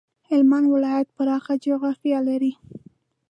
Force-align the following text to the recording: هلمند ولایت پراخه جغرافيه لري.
هلمند 0.29 0.65
ولایت 0.73 1.07
پراخه 1.15 1.53
جغرافيه 1.65 2.19
لري. 2.27 2.51